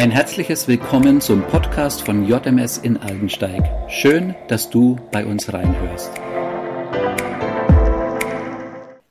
Ein 0.00 0.12
herzliches 0.12 0.66
Willkommen 0.66 1.20
zum 1.20 1.42
Podcast 1.42 2.00
von 2.06 2.24
JMS 2.24 2.78
in 2.78 2.96
Aldensteig. 2.96 3.62
Schön, 3.90 4.34
dass 4.48 4.70
du 4.70 4.96
bei 5.12 5.26
uns 5.26 5.52
reinhörst. 5.52 6.10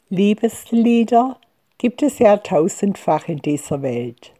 Liebeslieder 0.10 1.40
gibt 1.78 2.02
es 2.02 2.17
ja 2.17 2.38
tausendfach 2.38 3.28
in 3.28 3.38
dieser 3.38 3.83
Welt. 3.83 4.31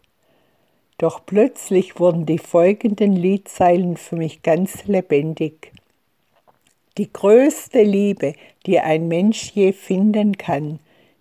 Doch 0.98 1.24
plötzlich 1.24 2.00
wurden 2.00 2.26
die 2.26 2.38
folgenden 2.38 3.12
Liedzeilen 3.12 3.96
für 3.96 4.16
mich 4.16 4.42
ganz 4.42 4.86
lebendig. 4.86 5.70
Die 6.98 7.12
größte 7.12 7.84
Liebe, 7.84 8.34
die 8.66 8.80
ein 8.80 9.06
Mensch 9.06 9.52
je 9.52 9.72
finden 9.72 10.36
kann, 10.36 10.80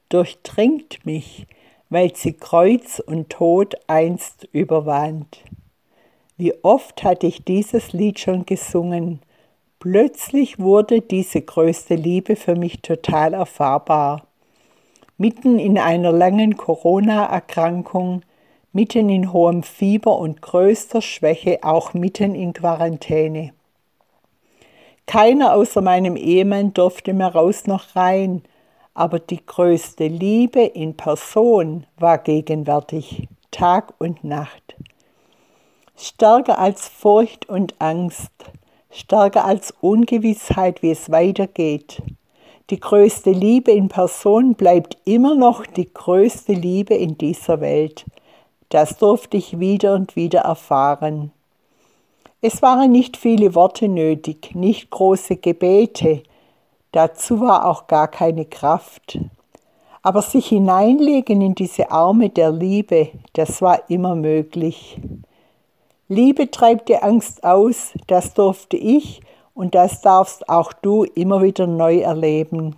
durchdringt 0.10 1.06
mich, 1.06 1.46
weil 1.90 2.16
sie 2.16 2.34
Kreuz 2.34 3.00
und 3.00 3.30
Tod 3.30 3.76
einst 3.88 4.48
überwand. 4.52 5.44
Wie 6.38 6.54
oft 6.64 7.04
hatte 7.04 7.28
ich 7.28 7.44
dieses 7.44 7.92
Lied 7.92 8.20
schon 8.20 8.46
gesungen, 8.46 9.20
plötzlich 9.80 10.60
wurde 10.60 11.02
diese 11.02 11.42
größte 11.42 11.96
Liebe 11.96 12.36
für 12.36 12.56
mich 12.56 12.82
total 12.82 13.34
erfahrbar. 13.34 14.26
Mitten 15.18 15.60
in 15.60 15.78
einer 15.78 16.14
langen 16.14 16.56
Corona-Erkrankung, 16.56 18.22
mitten 18.72 19.10
in 19.10 19.34
hohem 19.34 19.64
Fieber 19.64 20.18
und 20.18 20.42
größter 20.42 21.02
Schwäche, 21.02 21.60
auch 21.64 21.94
mitten 21.94 22.36
in 22.36 22.54
Quarantäne. 22.54 23.52
Keiner 25.08 25.56
außer 25.56 25.82
meinem 25.82 26.16
Ehemann 26.16 26.74
durfte 26.74 27.14
mehr 27.14 27.34
raus 27.34 27.66
noch 27.66 27.96
rein, 27.96 28.44
aber 29.00 29.20
die 29.20 29.46
größte 29.46 30.08
Liebe 30.08 30.60
in 30.60 30.98
Person 30.98 31.86
war 31.98 32.18
gegenwärtig, 32.18 33.30
Tag 33.50 33.94
und 33.98 34.26
Nacht. 34.26 34.76
Stärker 35.96 36.60
als 36.60 36.90
Furcht 36.90 37.48
und 37.48 37.76
Angst, 37.80 38.34
stärker 38.92 39.46
als 39.46 39.74
Ungewissheit, 39.80 40.82
wie 40.82 40.92
es 40.92 41.10
weitergeht. 41.10 42.02
Die 42.72 42.80
größte 42.82 43.32
Liebe 43.32 43.72
in 43.72 43.88
Person 43.88 44.56
bleibt 44.56 44.98
immer 45.06 45.34
noch 45.34 45.66
die 45.66 45.94
größte 45.94 46.52
Liebe 46.52 46.94
in 46.94 47.18
dieser 47.18 47.62
Welt. 47.62 48.04
Das 48.68 48.98
durfte 48.98 49.38
ich 49.38 49.60
wieder 49.60 49.94
und 49.94 50.18
wieder 50.18 50.42
erfahren. 50.42 51.32
Es 52.42 52.62
waren 52.62 52.92
nicht 52.92 53.16
viele 53.16 53.56
Worte 53.56 53.88
nötig, 53.88 54.54
nicht 54.56 54.90
große 54.90 55.38
Gebete, 55.38 56.24
Dazu 56.92 57.40
war 57.40 57.68
auch 57.68 57.88
gar 57.88 58.08
keine 58.08 58.46
Kraft. 58.46 59.20
Aber 60.02 60.22
sich 60.22 60.48
hineinlegen 60.48 61.42
in 61.42 61.56
diese 61.56 61.92
Arme 61.92 62.30
der 62.30 62.52
Liebe, 62.52 63.10
das 63.34 63.62
war 63.62 63.90
immer 63.90 64.16
möglich. 64.16 65.00
Liebe 66.08 66.50
treibt 66.50 66.90
die 66.90 66.98
Angst 66.98 67.44
aus, 67.44 67.94
das 68.08 68.34
durfte 68.34 68.78
ich 68.78 69.22
und 69.54 69.76
das 69.76 70.02
darfst 70.02 70.50
auch 70.50 70.74
du 70.74 71.04
immer 71.04 71.44
wieder 71.44 71.68
neu 71.68 72.00
erleben. 72.00 72.76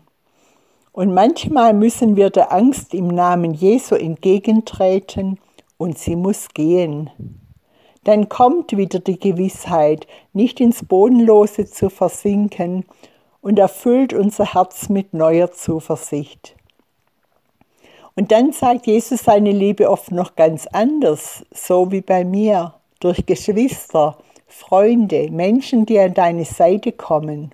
Und 0.92 1.14
manchmal 1.14 1.74
müssen 1.74 2.18
wir 2.18 2.30
der 2.32 2.52
Angst 2.52 2.94
im 2.94 3.08
Namen 3.08 3.54
Jesu 3.54 3.96
entgegentreten 3.96 5.40
und 5.78 5.98
sie 5.98 6.18
muss 6.18 6.50
gehen. 6.50 7.10
Dann 8.04 8.28
kommt 8.28 8.76
wieder 8.76 9.00
die 9.00 9.20
Gewissheit, 9.20 10.08
nicht 10.34 10.60
ins 10.60 10.84
Bodenlose 10.84 11.68
zu 11.68 11.90
versinken 11.90 12.84
und 13.42 13.60
erfüllt 13.60 14.14
unser 14.14 14.54
Herz 14.54 14.90
mit 14.90 15.14
neuer 15.14 15.52
Zuversicht. 15.52 16.56
Und 18.16 18.32
dann 18.32 18.54
zeigt 18.54 18.88
Jesus 18.88 19.24
seine 19.24 19.52
Liebe 19.52 19.90
oft 19.90 20.12
noch 20.12 20.36
ganz 20.36 20.68
anders, 20.68 21.46
so 21.52 21.92
wie 21.92 22.02
bei 22.02 22.24
mir, 22.24 22.76
durch 23.00 23.26
Geschwister, 23.26 24.18
Freunde, 24.48 25.32
Menschen, 25.32 25.86
die 25.86 25.98
an 25.98 26.14
deine 26.14 26.46
Seite 26.46 26.92
kommen, 26.92 27.52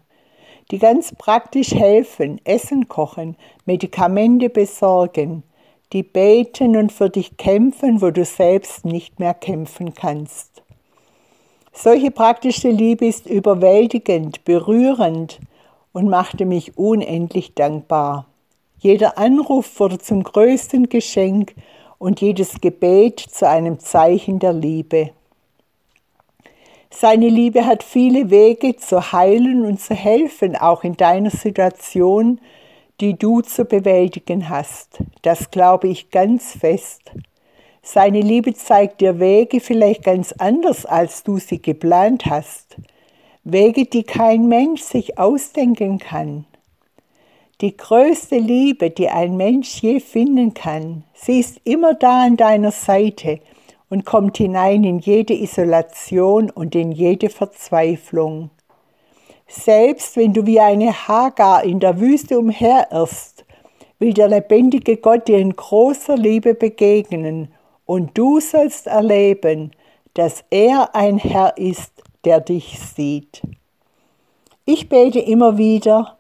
die 0.72 0.80
ganz 0.80 1.14
praktisch 1.16 1.72
helfen, 1.74 2.42
Essen 2.44 2.88
kochen, 2.90 3.38
Medikamente 3.66 4.50
besorgen, 4.50 5.44
die 5.94 6.04
beten 6.04 6.76
und 6.76 6.92
für 6.92 7.10
dich 7.10 7.38
kämpfen, 7.38 8.02
wo 8.02 8.12
du 8.12 8.26
selbst 8.26 8.84
nicht 8.84 9.20
mehr 9.20 9.34
kämpfen 9.34 9.94
kannst. 9.94 10.64
Solche 11.72 12.12
praktische 12.12 12.70
Liebe 12.70 13.06
ist 13.06 13.28
überwältigend, 13.28 14.44
berührend 14.44 15.40
und 15.98 16.10
machte 16.10 16.46
mich 16.46 16.78
unendlich 16.78 17.56
dankbar. 17.56 18.28
Jeder 18.78 19.18
Anruf 19.18 19.80
wurde 19.80 19.98
zum 19.98 20.22
größten 20.22 20.90
Geschenk 20.90 21.56
und 21.98 22.22
jedes 22.22 22.62
Gebet 22.62 23.20
zu 23.20 23.50
einem 23.50 23.80
Zeichen 23.80 24.38
der 24.38 24.54
Liebe. 24.54 25.10
Seine 26.92 27.30
Liebe 27.30 27.66
hat 27.66 27.82
viele 27.82 28.30
Wege 28.30 28.76
zu 28.76 29.12
heilen 29.12 29.66
und 29.66 29.82
zu 29.82 29.96
helfen, 29.96 30.56
auch 30.56 30.84
in 30.84 30.96
deiner 30.98 31.32
Situation, 31.32 32.42
die 33.02 33.18
du 33.18 33.42
zu 33.42 33.66
bewältigen 33.66 34.50
hast. 34.50 35.00
Das 35.24 35.50
glaube 35.50 35.88
ich 35.88 36.12
ganz 36.12 36.52
fest. 36.52 37.12
Seine 37.82 38.22
Liebe 38.22 38.54
zeigt 38.54 39.02
dir 39.02 39.20
Wege 39.20 39.60
vielleicht 39.60 40.04
ganz 40.04 40.32
anders, 40.34 40.86
als 40.86 41.24
du 41.24 41.40
sie 41.40 41.60
geplant 41.60 42.28
hast. 42.28 42.78
Wege, 43.50 43.86
die 43.86 44.04
kein 44.04 44.50
Mensch 44.50 44.82
sich 44.82 45.18
ausdenken 45.18 46.00
kann. 46.00 46.46
Die 47.62 47.78
größte 47.78 48.38
Liebe, 48.38 48.90
die 48.90 49.08
ein 49.08 49.38
Mensch 49.38 49.82
je 49.82 50.02
finden 50.02 50.54
kann, 50.54 51.06
sie 51.14 51.40
ist 51.40 51.62
immer 51.64 51.94
da 51.94 52.24
an 52.24 52.36
deiner 52.36 52.72
Seite 52.72 53.40
und 53.90 54.06
kommt 54.06 54.36
hinein 54.36 54.84
in 54.84 55.00
jede 55.00 55.34
Isolation 55.34 56.50
und 56.50 56.76
in 56.76 56.92
jede 56.92 57.30
Verzweiflung. 57.30 58.50
Selbst 59.48 60.18
wenn 60.18 60.34
du 60.34 60.46
wie 60.46 60.60
eine 60.60 61.08
Hagar 61.08 61.64
in 61.64 61.80
der 61.80 62.02
Wüste 62.02 62.38
umherirrst, 62.38 63.46
will 63.98 64.14
der 64.14 64.28
lebendige 64.28 64.98
Gott 64.98 65.30
dir 65.30 65.38
in 65.38 65.56
großer 65.56 66.18
Liebe 66.18 66.54
begegnen 66.54 67.48
und 67.86 68.18
du 68.18 68.42
sollst 68.42 68.88
erleben, 68.88 69.72
dass 70.16 70.44
er 70.50 70.94
ein 70.94 71.18
Herr 71.18 71.58
ist, 71.58 72.04
der 72.28 72.42
dich 72.42 72.78
sieht. 72.78 73.42
Ich 74.66 74.90
bete 74.90 75.20
immer 75.20 75.58
wieder, 75.58 76.18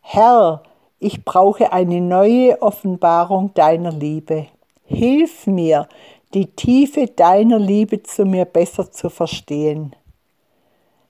Herr, 0.00 0.62
ich 0.98 1.22
brauche 1.22 1.70
eine 1.70 2.00
neue 2.00 2.62
Offenbarung 2.62 3.52
deiner 3.52 3.92
Liebe. 3.92 4.46
Hilf 4.84 5.46
mir, 5.46 5.86
die 6.32 6.46
Tiefe 6.46 7.08
deiner 7.08 7.58
Liebe 7.58 8.02
zu 8.02 8.24
mir 8.24 8.46
besser 8.46 8.90
zu 8.90 9.10
verstehen. 9.10 9.94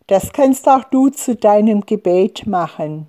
Das 0.08 0.32
kannst 0.32 0.68
auch 0.68 0.82
du 0.82 1.10
zu 1.10 1.36
deinem 1.36 1.82
Gebet 1.82 2.48
machen. 2.48 3.06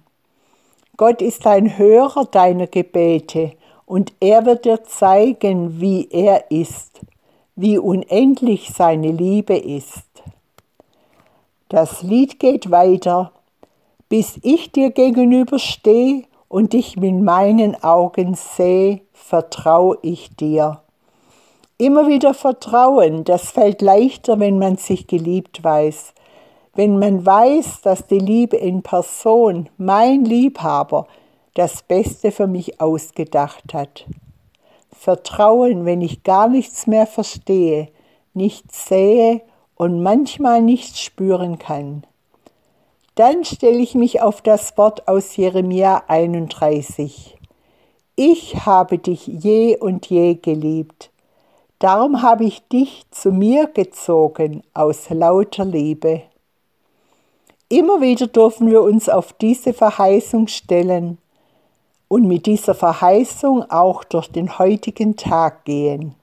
Gott 0.96 1.24
ist 1.24 1.48
ein 1.48 1.76
Hörer 1.76 2.26
deiner 2.26 2.68
Gebete 2.68 3.54
und 3.88 4.14
er 4.20 4.46
wird 4.46 4.66
dir 4.66 4.84
zeigen, 4.84 5.82
wie 5.82 6.08
er 6.12 6.52
ist, 6.52 7.02
wie 7.56 7.80
unendlich 7.80 8.70
seine 8.76 9.12
Liebe 9.12 9.58
ist. 9.58 10.06
Das 11.72 12.02
Lied 12.02 12.38
geht 12.38 12.70
weiter, 12.70 13.32
bis 14.10 14.38
ich 14.44 14.74
dir 14.74 14.92
gegenüberstehe 14.92 16.24
und 16.50 16.74
dich 16.74 16.98
mit 16.98 17.16
meinen 17.22 17.82
Augen 17.82 18.34
sehe, 18.34 19.00
vertraue 19.14 19.98
ich 20.02 20.36
dir. 20.36 20.82
Immer 21.78 22.10
wieder 22.10 22.34
Vertrauen, 22.34 23.24
das 23.24 23.52
fällt 23.52 23.82
leichter, 23.82 24.38
wenn 24.42 24.60
man 24.60 24.76
sich 24.76 25.08
geliebt 25.08 25.64
weiß. 25.64 26.14
Wenn 26.76 27.00
man 27.00 27.26
weiß, 27.26 27.80
dass 27.84 28.06
die 28.06 28.20
Liebe 28.20 28.58
in 28.58 28.84
Person, 28.84 29.70
mein 29.78 30.26
Liebhaber, 30.26 31.08
das 31.54 31.84
Beste 31.84 32.34
für 32.34 32.48
mich 32.48 32.82
ausgedacht 32.82 33.74
hat. 33.74 34.08
Vertrauen, 34.92 35.86
wenn 35.86 36.02
ich 36.02 36.24
gar 36.24 36.50
nichts 36.50 36.86
mehr 36.86 37.08
verstehe, 37.08 37.88
nichts 38.34 38.90
sehe 38.90 39.42
und 39.82 40.04
manchmal 40.04 40.62
nichts 40.62 41.02
spüren 41.02 41.58
kann. 41.58 42.04
Dann 43.16 43.44
stelle 43.44 43.80
ich 43.80 43.96
mich 43.96 44.22
auf 44.22 44.44
das 44.44 44.78
Wort 44.78 45.08
aus 45.08 45.36
Jeremia 45.36 46.04
31. 46.08 47.36
Ich 48.16 48.64
habe 48.68 49.00
dich 49.00 49.26
je 49.26 49.76
und 49.76 50.06
je 50.06 50.36
geliebt. 50.36 51.10
Darum 51.80 52.22
habe 52.22 52.44
ich 52.44 52.62
dich 52.68 53.08
zu 53.10 53.32
mir 53.32 53.66
gezogen 53.66 54.62
aus 54.76 55.10
lauter 55.10 55.66
Liebe. 55.66 56.22
Immer 57.68 58.02
wieder 58.02 58.28
dürfen 58.28 58.70
wir 58.70 58.84
uns 58.84 59.10
auf 59.10 59.34
diese 59.34 59.74
Verheißung 59.74 60.48
stellen 60.48 61.18
und 62.08 62.28
mit 62.28 62.46
dieser 62.46 62.76
Verheißung 62.76 63.68
auch 63.72 64.04
durch 64.04 64.28
den 64.28 64.60
heutigen 64.60 65.16
Tag 65.16 65.66
gehen. 65.66 66.14